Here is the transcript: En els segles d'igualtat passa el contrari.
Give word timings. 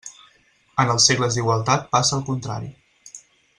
En 0.83 0.93
els 0.93 1.05
segles 1.11 1.37
d'igualtat 1.37 1.87
passa 1.97 2.19
el 2.19 2.27
contrari. 2.31 2.75